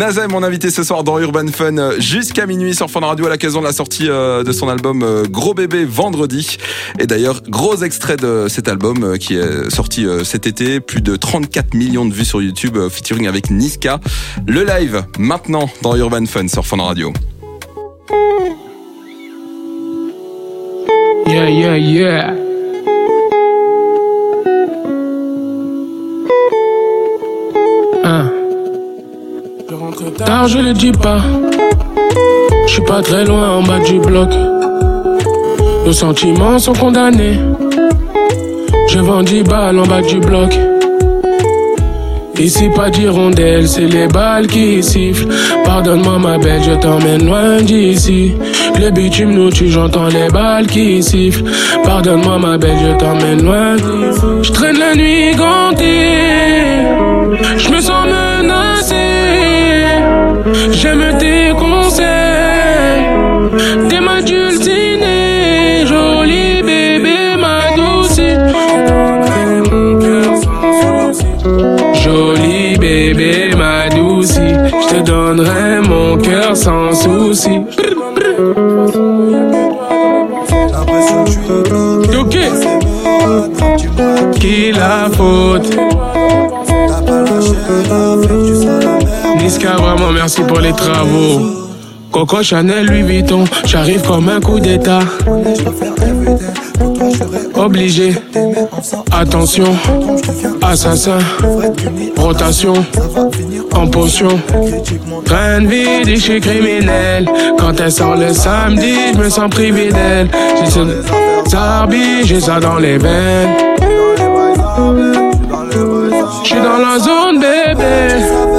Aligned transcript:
Est 0.00 0.28
mon 0.28 0.44
invité 0.44 0.70
ce 0.70 0.84
soir 0.84 1.02
dans 1.02 1.18
Urban 1.18 1.48
Fun 1.48 1.76
euh, 1.76 1.98
jusqu'à 1.98 2.46
minuit 2.46 2.72
sur 2.72 2.88
Fun 2.88 3.00
Radio 3.00 3.26
à 3.26 3.30
l'occasion 3.30 3.58
de 3.60 3.66
la 3.66 3.72
sortie 3.72 4.08
euh, 4.08 4.44
de 4.44 4.52
son 4.52 4.68
album 4.68 5.02
euh, 5.02 5.24
Gros 5.28 5.54
Bébé 5.54 5.84
vendredi. 5.84 6.56
Et 7.00 7.06
d'ailleurs, 7.06 7.42
gros 7.48 7.76
extrait 7.82 8.16
de 8.16 8.46
cet 8.48 8.68
album 8.68 9.18
qui 9.18 9.34
est 9.34 9.68
sorti 9.70 10.06
cet 10.22 10.46
été, 10.46 10.78
plus 10.78 11.02
de 11.02 11.16
34 11.16 11.74
millions 11.74 12.06
de 12.06 12.14
vues 12.14 12.24
sur 12.24 12.40
YouTube 12.40 12.78
featuring 12.88 13.26
avec 13.26 13.50
Niska. 13.50 13.98
Le 14.46 14.64
live 14.64 15.04
maintenant 15.18 15.68
dans 15.82 15.96
Urban 15.96 16.26
Fun 16.26 16.46
sur 16.46 16.64
Fun 16.64 16.80
Radio. 16.80 17.12
Yeah, 21.26 21.50
yeah, 21.50 21.76
yeah. 21.76 22.47
Tard, 29.68 30.48
je 30.48 30.60
le 30.60 30.72
dis 30.72 30.92
pas. 30.92 31.20
Je 32.66 32.72
suis 32.72 32.82
pas 32.82 33.02
très 33.02 33.26
loin 33.26 33.58
en 33.58 33.62
bas 33.62 33.80
du 33.80 33.98
bloc. 33.98 34.30
Nos 35.84 35.92
sentiments 35.92 36.58
sont 36.58 36.72
condamnés. 36.72 37.38
Je 38.88 38.98
vends 38.98 39.22
10 39.22 39.42
balles 39.42 39.78
en 39.78 39.86
bas 39.86 40.00
du 40.00 40.20
bloc. 40.20 40.58
Ici 42.38 42.70
pas 42.74 42.88
d'hirondelle, 42.88 43.68
c'est 43.68 43.86
les 43.86 44.06
balles 44.06 44.46
qui 44.46 44.82
sifflent. 44.82 45.28
Pardonne-moi 45.66 46.18
ma 46.18 46.38
belle, 46.38 46.62
je 46.62 46.72
t'emmène 46.72 47.26
loin 47.26 47.60
d'ici. 47.60 48.32
Le 48.80 48.90
bitume 48.90 49.34
nous 49.34 49.50
tue, 49.50 49.68
j'entends 49.68 50.08
les 50.08 50.28
balles 50.28 50.66
qui 50.66 51.02
sifflent. 51.02 51.44
Pardonne-moi 51.84 52.38
ma 52.38 52.56
belle, 52.56 52.78
je 52.82 52.98
t'emmène 52.98 53.44
loin 53.44 53.76
d'ici. 53.76 54.26
Je 54.44 54.52
traîne 54.52 54.78
la 54.78 54.94
nuit 54.94 55.34
gantée. 55.36 56.67
J'aime 60.88 61.18
tes 61.18 61.50
conseils, 61.50 63.04
t'es 63.90 64.00
ma 64.00 64.22
dulcinée, 64.22 65.84
joli 65.84 66.62
bébé, 66.62 67.36
ma 67.38 67.76
douce. 67.76 68.18
Joli 71.92 72.78
bébé, 72.78 73.50
ma 73.54 73.90
douce, 73.90 74.36
je 74.40 74.94
te 74.94 75.00
donnerai 75.02 75.86
mon 75.86 76.16
cœur 76.16 76.56
sans 76.56 76.94
souci. 76.94 77.60
Ok, 82.18 82.38
qui 84.40 84.72
la 84.72 85.10
faute? 85.12 85.76
Niska, 89.38 89.76
vraiment 89.76 90.12
merci 90.12 90.42
pour 90.42 90.60
les 90.60 90.72
travaux. 90.72 91.40
Coco 92.10 92.42
Chanel, 92.42 92.86
Louis 92.86 93.02
Vuitton, 93.02 93.44
j'arrive 93.64 94.02
comme 94.02 94.28
un 94.28 94.40
coup 94.40 94.58
d'état. 94.58 95.00
Obligé, 97.54 98.14
attention, 99.12 99.76
assassin, 100.62 101.18
rotation, 102.16 102.72
en 103.74 103.86
potion. 103.86 104.40
Train 105.24 105.60
de 105.60 105.66
vie, 105.66 106.16
je 106.16 106.20
suis 106.20 106.40
criminel. 106.40 107.26
Quand 107.58 107.78
elle 107.80 107.92
sort 107.92 108.16
le 108.16 108.32
samedi, 108.32 108.94
je 109.14 109.18
me 109.18 109.28
sens 109.28 109.50
privé 109.50 109.90
d'elle. 109.90 110.28
J'ai 110.64 110.70
ça, 111.50 111.86
j'ai 112.24 112.40
ça 112.40 112.60
dans 112.60 112.78
les 112.78 112.98
veines. 112.98 113.54
Je 116.42 116.48
suis 116.48 116.60
dans 116.60 116.78
la 116.78 116.98
zone, 116.98 117.40
bébé. 117.40 118.57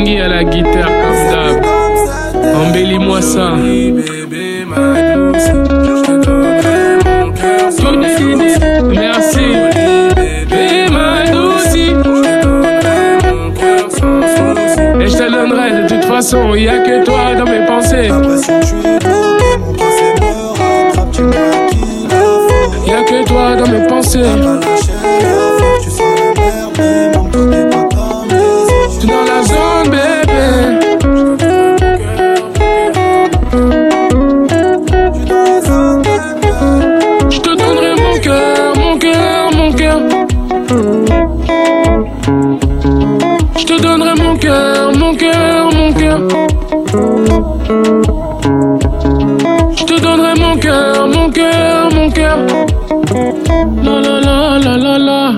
À 0.00 0.28
la 0.28 0.44
guitare 0.44 0.88
comme 0.88 1.20
d'hab. 1.30 1.64
Embellis-moi 2.56 3.20
ça. 3.20 3.52
Merci. 8.88 9.46
Et 15.00 15.06
je 15.06 15.16
te 15.16 15.30
donnerai 15.30 15.82
de 15.82 15.88
toute 15.88 16.04
façon, 16.04 16.54
y 16.54 16.64
que 16.64 17.04
toi 17.04 17.34
dans 17.36 17.44
mes 17.44 17.66
pensées. 17.66 18.08
Y 22.86 22.92
a 22.92 23.02
que 23.04 23.24
toi 23.28 23.56
dans 23.56 23.68
mes 23.70 23.86
pensées. 23.86 25.49
Je 49.76 49.84
te 49.84 50.00
donnerai 50.00 50.34
mon 50.40 50.56
cœur, 50.56 51.08
mon 51.08 51.30
cœur, 51.30 51.90
mon 51.94 52.10
cœur. 52.10 52.38
La 53.84 54.00
la 54.00 54.20
la 54.20 54.58
la 54.58 54.76
la 54.76 54.98
la. 54.98 55.32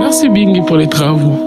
Merci 0.00 0.28
Bingy 0.28 0.60
pour 0.62 0.76
les 0.76 0.88
travaux. 0.88 1.38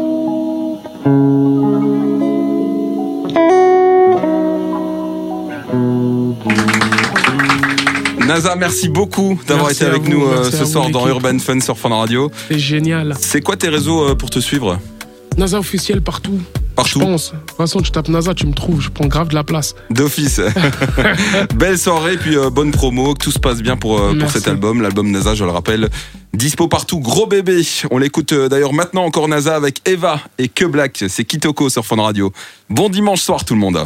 NASA, 8.25 8.55
merci 8.55 8.89
beaucoup 8.89 9.39
d'avoir 9.47 9.71
été 9.71 9.85
avec 9.85 10.07
nous 10.07 10.25
euh, 10.25 10.49
ce 10.49 10.65
soir 10.65 10.89
dans 10.89 11.07
Urban 11.07 11.37
Fun 11.39 11.59
sur 11.59 11.77
Fun 11.77 11.89
Radio. 11.89 12.31
C'est 12.49 12.59
génial. 12.59 13.15
C'est 13.19 13.41
quoi 13.41 13.55
tes 13.55 13.69
réseaux 13.69 14.09
euh, 14.09 14.15
pour 14.15 14.29
te 14.29 14.39
suivre? 14.39 14.79
NASA 15.37 15.59
officiel 15.59 16.01
partout. 16.01 16.39
Partout. 16.75 16.99
Je 16.99 17.05
pense. 17.05 17.31
De 17.31 17.37
toute 17.37 17.57
façon, 17.57 17.81
tu 17.81 17.91
tapes 17.91 18.09
NASA, 18.09 18.33
tu 18.33 18.47
me 18.47 18.53
trouves. 18.53 18.81
Je 18.81 18.89
prends 18.89 19.07
grave 19.07 19.29
de 19.29 19.35
la 19.35 19.43
place. 19.43 19.75
D'office. 19.89 20.41
Belle 21.55 21.77
soirée, 21.77 22.17
puis 22.17 22.37
euh, 22.37 22.49
bonne 22.49 22.71
promo. 22.71 23.13
Que 23.13 23.25
tout 23.25 23.31
se 23.31 23.39
passe 23.39 23.61
bien 23.61 23.77
pour, 23.77 23.99
euh, 23.99 24.13
pour 24.17 24.29
cet 24.29 24.47
album. 24.47 24.81
L'album 24.81 25.09
NASA, 25.11 25.35
je 25.35 25.43
le 25.43 25.51
rappelle. 25.51 25.89
Dispo 26.33 26.67
partout, 26.67 26.99
gros 26.99 27.27
bébé. 27.27 27.61
On 27.91 27.97
l'écoute 27.97 28.33
euh, 28.33 28.49
d'ailleurs 28.49 28.73
maintenant 28.73 29.05
encore 29.05 29.27
NASA 29.27 29.55
avec 29.55 29.87
Eva 29.87 30.19
et 30.37 30.49
Que 30.49 30.65
Black. 30.65 31.05
C'est 31.07 31.23
Kitoko 31.23 31.69
sur 31.69 31.85
Fun 31.85 32.01
Radio. 32.01 32.31
Bon 32.69 32.89
dimanche 32.89 33.21
soir 33.21 33.45
tout 33.45 33.53
le 33.53 33.59
monde. 33.59 33.85